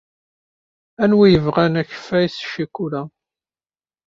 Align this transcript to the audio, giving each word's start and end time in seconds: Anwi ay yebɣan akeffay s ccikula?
Anwi 1.03 1.23
ay 1.25 1.31
yebɣan 1.33 1.79
akeffay 1.81 2.25
s 2.29 2.37
ccikula? 2.47 3.01